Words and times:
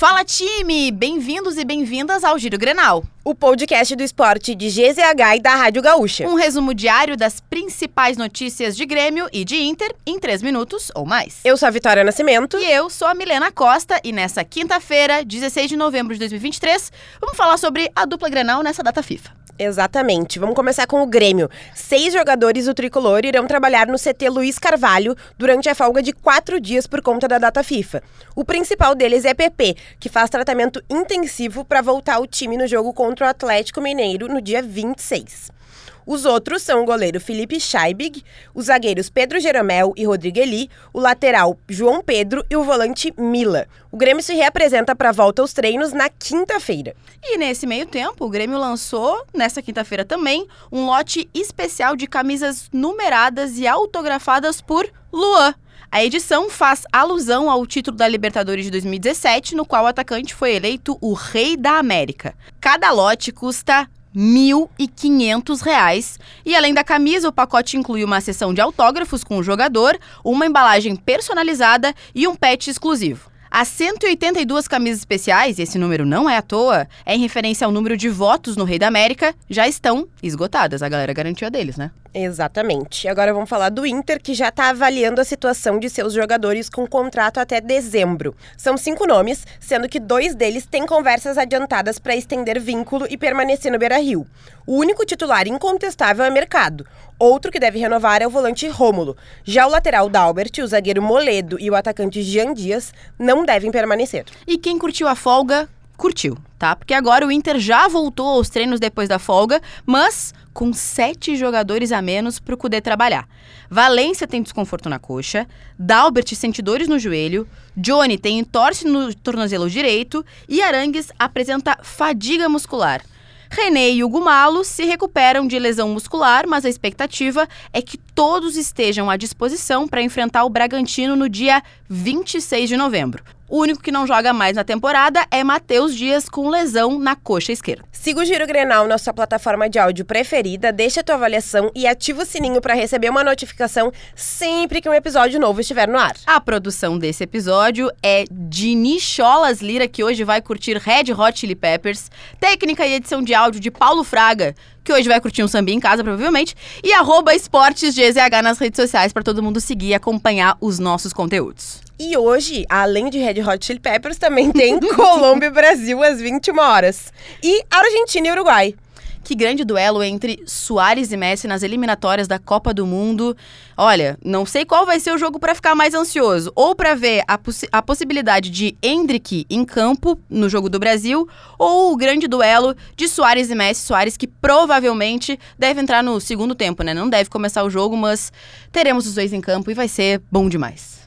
Fala 0.00 0.24
time! 0.24 0.90
Bem-vindos 0.90 1.58
e 1.58 1.62
bem-vindas 1.62 2.24
ao 2.24 2.38
Giro 2.38 2.56
Grenal. 2.56 3.04
O 3.22 3.34
podcast 3.34 3.94
do 3.94 4.02
esporte 4.02 4.54
de 4.54 4.68
GZH 4.68 5.36
e 5.36 5.40
da 5.40 5.54
Rádio 5.54 5.82
Gaúcha. 5.82 6.26
Um 6.26 6.36
resumo 6.36 6.72
diário 6.72 7.18
das 7.18 7.38
principais 7.38 8.16
notícias 8.16 8.74
de 8.74 8.86
Grêmio 8.86 9.28
e 9.30 9.44
de 9.44 9.56
Inter 9.56 9.94
em 10.06 10.18
três 10.18 10.40
minutos 10.40 10.90
ou 10.94 11.04
mais. 11.04 11.40
Eu 11.44 11.54
sou 11.54 11.66
a 11.68 11.70
Vitória 11.70 12.02
Nascimento. 12.02 12.56
E 12.56 12.72
eu 12.72 12.88
sou 12.88 13.06
a 13.06 13.12
Milena 13.12 13.52
Costa 13.52 14.00
e 14.02 14.10
nessa 14.10 14.42
quinta-feira, 14.42 15.22
16 15.22 15.68
de 15.68 15.76
novembro 15.76 16.14
de 16.14 16.20
2023, 16.20 16.90
vamos 17.20 17.36
falar 17.36 17.58
sobre 17.58 17.92
a 17.94 18.06
dupla 18.06 18.30
Grenal 18.30 18.62
nessa 18.62 18.82
data 18.82 19.02
FIFA. 19.02 19.39
Exatamente. 19.62 20.38
Vamos 20.38 20.54
começar 20.54 20.86
com 20.86 21.02
o 21.02 21.06
Grêmio. 21.06 21.50
Seis 21.74 22.14
jogadores 22.14 22.64
do 22.64 22.72
tricolor 22.72 23.26
irão 23.26 23.46
trabalhar 23.46 23.86
no 23.86 23.98
CT 23.98 24.30
Luiz 24.30 24.58
Carvalho 24.58 25.14
durante 25.36 25.68
a 25.68 25.74
folga 25.74 26.02
de 26.02 26.14
quatro 26.14 26.58
dias 26.58 26.86
por 26.86 27.02
conta 27.02 27.28
da 27.28 27.36
data 27.36 27.62
FIFA. 27.62 28.02
O 28.34 28.42
principal 28.42 28.94
deles 28.94 29.26
é 29.26 29.34
PP, 29.34 29.76
que 29.98 30.08
faz 30.08 30.30
tratamento 30.30 30.82
intensivo 30.88 31.62
para 31.62 31.82
voltar 31.82 32.14
ao 32.14 32.26
time 32.26 32.56
no 32.56 32.66
jogo 32.66 32.94
contra 32.94 33.26
o 33.26 33.28
Atlético 33.28 33.82
Mineiro 33.82 34.28
no 34.28 34.40
dia 34.40 34.62
26. 34.62 35.59
Os 36.06 36.24
outros 36.24 36.62
são 36.62 36.82
o 36.82 36.84
goleiro 36.84 37.20
Felipe 37.20 37.60
Scheibig, 37.60 38.24
os 38.54 38.66
zagueiros 38.66 39.10
Pedro 39.10 39.38
Jeromel 39.38 39.92
e 39.96 40.04
Rodrigo 40.04 40.38
Eli, 40.38 40.68
o 40.92 41.00
lateral 41.00 41.58
João 41.68 42.02
Pedro 42.02 42.44
e 42.50 42.56
o 42.56 42.64
volante 42.64 43.12
Mila. 43.16 43.66
O 43.92 43.96
Grêmio 43.96 44.22
se 44.22 44.34
reapresenta 44.34 44.96
para 44.96 45.10
a 45.10 45.12
volta 45.12 45.42
aos 45.42 45.52
treinos 45.52 45.92
na 45.92 46.08
quinta-feira. 46.08 46.94
E 47.22 47.36
nesse 47.36 47.66
meio 47.66 47.86
tempo, 47.86 48.24
o 48.24 48.30
Grêmio 48.30 48.58
lançou, 48.58 49.24
nessa 49.34 49.62
quinta-feira 49.62 50.04
também, 50.04 50.46
um 50.72 50.86
lote 50.86 51.28
especial 51.34 51.94
de 51.94 52.06
camisas 52.06 52.68
numeradas 52.72 53.58
e 53.58 53.66
autografadas 53.66 54.60
por 54.60 54.90
Luan. 55.12 55.54
A 55.92 56.04
edição 56.04 56.48
faz 56.48 56.84
alusão 56.92 57.50
ao 57.50 57.66
título 57.66 57.96
da 57.96 58.06
Libertadores 58.06 58.64
de 58.64 58.70
2017, 58.70 59.56
no 59.56 59.66
qual 59.66 59.84
o 59.84 59.88
atacante 59.88 60.32
foi 60.32 60.54
eleito 60.54 60.96
o 61.00 61.14
Rei 61.14 61.56
da 61.56 61.78
América. 61.78 62.32
Cada 62.60 62.92
lote 62.92 63.32
custa 63.32 63.90
R$ 64.14 64.20
1.500. 64.20 66.18
E 66.44 66.54
além 66.54 66.74
da 66.74 66.84
camisa, 66.84 67.28
o 67.28 67.32
pacote 67.32 67.76
inclui 67.76 68.04
uma 68.04 68.20
sessão 68.20 68.52
de 68.52 68.60
autógrafos 68.60 69.22
com 69.22 69.38
o 69.38 69.42
jogador, 69.42 69.98
uma 70.24 70.46
embalagem 70.46 70.96
personalizada 70.96 71.94
e 72.14 72.26
um 72.26 72.34
pet 72.34 72.70
exclusivo. 72.70 73.30
As 73.50 73.66
182 73.68 74.68
camisas 74.68 75.00
especiais, 75.00 75.58
e 75.58 75.62
esse 75.62 75.76
número 75.76 76.06
não 76.06 76.30
é 76.30 76.36
à 76.36 76.42
toa, 76.42 76.86
é 77.04 77.16
em 77.16 77.18
referência 77.18 77.64
ao 77.64 77.72
número 77.72 77.96
de 77.96 78.08
votos 78.08 78.56
no 78.56 78.62
Rei 78.62 78.78
da 78.78 78.86
América, 78.86 79.34
já 79.48 79.66
estão 79.66 80.06
esgotadas. 80.22 80.82
A 80.82 80.88
galera 80.88 81.12
garantiu 81.12 81.48
a 81.48 81.50
deles, 81.50 81.76
né? 81.76 81.90
Exatamente. 82.12 83.06
Agora 83.06 83.32
vamos 83.32 83.48
falar 83.48 83.68
do 83.68 83.86
Inter, 83.86 84.20
que 84.20 84.34
já 84.34 84.48
está 84.48 84.70
avaliando 84.70 85.20
a 85.20 85.24
situação 85.24 85.78
de 85.78 85.88
seus 85.88 86.12
jogadores 86.12 86.68
com 86.68 86.84
contrato 86.84 87.38
até 87.38 87.60
dezembro. 87.60 88.34
São 88.56 88.76
cinco 88.76 89.06
nomes, 89.06 89.46
sendo 89.60 89.88
que 89.88 90.00
dois 90.00 90.34
deles 90.34 90.66
têm 90.66 90.84
conversas 90.84 91.38
adiantadas 91.38 92.00
para 92.00 92.16
estender 92.16 92.58
vínculo 92.58 93.06
e 93.08 93.16
permanecer 93.16 93.70
no 93.70 93.78
Beira 93.78 93.98
Rio. 93.98 94.26
O 94.66 94.76
único 94.76 95.06
titular 95.06 95.46
incontestável 95.46 96.24
é 96.24 96.30
Mercado. 96.30 96.84
Outro 97.16 97.52
que 97.52 97.60
deve 97.60 97.78
renovar 97.78 98.20
é 98.22 98.26
o 98.26 98.30
volante 98.30 98.66
Rômulo. 98.66 99.16
Já 99.44 99.66
o 99.66 99.70
lateral 99.70 100.08
Dalbert, 100.08 100.58
o 100.58 100.66
zagueiro 100.66 101.02
Moledo 101.02 101.58
e 101.60 101.70
o 101.70 101.76
atacante 101.76 102.22
Jean 102.22 102.52
Dias 102.52 102.92
não 103.16 103.44
devem 103.44 103.70
permanecer. 103.70 104.24
E 104.48 104.58
quem 104.58 104.78
curtiu 104.78 105.06
a 105.06 105.14
folga, 105.14 105.68
curtiu, 106.00 106.34
tá? 106.58 106.74
Porque 106.74 106.94
agora 106.94 107.26
o 107.26 107.30
Inter 107.30 107.58
já 107.58 107.86
voltou 107.86 108.26
aos 108.26 108.48
treinos 108.48 108.80
depois 108.80 109.06
da 109.06 109.18
folga, 109.18 109.60
mas 109.84 110.32
com 110.54 110.72
sete 110.72 111.36
jogadores 111.36 111.92
a 111.92 112.00
menos 112.00 112.40
para 112.40 112.54
o 112.54 112.56
Cudê 112.56 112.80
trabalhar. 112.80 113.28
Valência 113.68 114.26
tem 114.26 114.42
desconforto 114.42 114.88
na 114.88 114.98
coxa, 114.98 115.46
Dalbert 115.78 116.34
sente 116.34 116.62
dores 116.62 116.88
no 116.88 116.98
joelho, 116.98 117.46
Johnny 117.76 118.16
tem 118.16 118.38
entorse 118.38 118.86
no 118.86 119.14
tornozelo 119.14 119.68
direito 119.68 120.24
e 120.48 120.62
Arangues 120.62 121.12
apresenta 121.18 121.78
fadiga 121.82 122.48
muscular. 122.48 123.02
René 123.50 123.90
e 123.90 124.02
Hugo 124.02 124.20
Malo 124.20 124.64
se 124.64 124.84
recuperam 124.84 125.46
de 125.46 125.58
lesão 125.58 125.90
muscular, 125.90 126.46
mas 126.46 126.64
a 126.64 126.68
expectativa 126.70 127.46
é 127.74 127.82
que 127.82 127.98
todos 127.98 128.56
estejam 128.56 129.10
à 129.10 129.16
disposição 129.18 129.86
para 129.86 130.00
enfrentar 130.00 130.44
o 130.44 130.48
Bragantino 130.48 131.14
no 131.14 131.28
dia 131.28 131.62
26 131.88 132.70
de 132.70 132.76
novembro. 132.76 133.22
O 133.50 133.58
único 133.58 133.82
que 133.82 133.90
não 133.90 134.06
joga 134.06 134.32
mais 134.32 134.54
na 134.54 134.62
temporada 134.62 135.26
é 135.28 135.42
Matheus 135.42 135.92
Dias 135.92 136.28
com 136.28 136.48
lesão 136.48 137.00
na 137.00 137.16
coxa 137.16 137.50
esquerda. 137.50 137.82
Siga 137.90 138.20
o 138.20 138.24
Giro 138.24 138.46
Grenal 138.46 138.86
na 138.86 138.96
sua 138.96 139.12
plataforma 139.12 139.68
de 139.68 139.76
áudio 139.76 140.04
preferida, 140.04 140.72
deixa 140.72 141.00
a 141.00 141.02
tua 141.02 141.16
avaliação 141.16 141.68
e 141.74 141.84
ativa 141.84 142.22
o 142.22 142.24
sininho 142.24 142.60
para 142.60 142.74
receber 142.74 143.10
uma 143.10 143.24
notificação 143.24 143.90
sempre 144.14 144.80
que 144.80 144.88
um 144.88 144.94
episódio 144.94 145.40
novo 145.40 145.60
estiver 145.60 145.88
no 145.88 145.98
ar. 145.98 146.14
A 146.28 146.40
produção 146.40 146.96
desse 146.96 147.24
episódio 147.24 147.90
é 148.00 148.24
de 148.30 148.76
Nicholas 148.76 149.60
Lira, 149.60 149.88
que 149.88 150.04
hoje 150.04 150.22
vai 150.22 150.40
curtir 150.40 150.76
Red 150.76 151.12
Hot 151.12 151.40
Chili 151.40 151.56
Peppers, 151.56 152.08
técnica 152.38 152.86
e 152.86 152.94
edição 152.94 153.20
de 153.20 153.34
áudio 153.34 153.60
de 153.60 153.72
Paulo 153.72 154.04
Fraga, 154.04 154.54
que 154.84 154.92
hoje 154.92 155.08
vai 155.08 155.20
curtir 155.20 155.42
um 155.42 155.48
samba 155.48 155.72
em 155.72 155.80
casa, 155.80 156.04
provavelmente, 156.04 156.54
e 156.84 156.92
arroba 156.92 157.34
esportes 157.34 157.96
GZH 157.96 158.42
nas 158.44 158.58
redes 158.60 158.76
sociais 158.76 159.12
para 159.12 159.24
todo 159.24 159.42
mundo 159.42 159.60
seguir 159.60 159.88
e 159.88 159.94
acompanhar 159.94 160.56
os 160.60 160.78
nossos 160.78 161.12
conteúdos. 161.12 161.89
E 162.02 162.16
hoje, 162.16 162.64
além 162.66 163.10
de 163.10 163.18
Red 163.18 163.42
Hot 163.42 163.62
Chili 163.62 163.78
Peppers, 163.78 164.16
também 164.16 164.50
tem 164.50 164.80
Colômbia 164.96 165.48
e 165.48 165.50
Brasil 165.50 166.02
às 166.02 166.18
21 166.18 166.58
horas. 166.58 167.12
E 167.42 167.62
Argentina 167.70 168.26
e 168.26 168.30
Uruguai. 168.30 168.74
Que 169.22 169.34
grande 169.34 169.66
duelo 169.66 170.02
entre 170.02 170.42
Soares 170.46 171.12
e 171.12 171.16
Messi 171.18 171.46
nas 171.46 171.62
eliminatórias 171.62 172.26
da 172.26 172.38
Copa 172.38 172.72
do 172.72 172.86
Mundo. 172.86 173.36
Olha, 173.76 174.18
não 174.24 174.46
sei 174.46 174.64
qual 174.64 174.86
vai 174.86 174.98
ser 174.98 175.12
o 175.12 175.18
jogo 175.18 175.38
para 175.38 175.54
ficar 175.54 175.74
mais 175.74 175.92
ansioso. 175.92 176.50
Ou 176.56 176.74
para 176.74 176.94
ver 176.94 177.22
a, 177.28 177.36
possi 177.36 177.68
a 177.70 177.82
possibilidade 177.82 178.48
de 178.48 178.74
Hendrick 178.82 179.44
em 179.50 179.62
campo 179.62 180.18
no 180.30 180.48
jogo 180.48 180.70
do 180.70 180.78
Brasil, 180.78 181.28
ou 181.58 181.92
o 181.92 181.96
grande 181.98 182.26
duelo 182.26 182.74
de 182.96 183.08
Soares 183.08 183.50
e 183.50 183.54
Messi. 183.54 183.82
Soares 183.82 184.16
que 184.16 184.26
provavelmente 184.26 185.38
deve 185.58 185.82
entrar 185.82 186.02
no 186.02 186.18
segundo 186.18 186.54
tempo, 186.54 186.82
né? 186.82 186.94
Não 186.94 187.10
deve 187.10 187.28
começar 187.28 187.62
o 187.62 187.68
jogo, 187.68 187.94
mas 187.94 188.32
teremos 188.72 189.06
os 189.06 189.14
dois 189.14 189.34
em 189.34 189.40
campo 189.42 189.70
e 189.70 189.74
vai 189.74 189.86
ser 189.86 190.22
bom 190.32 190.48
demais. 190.48 191.00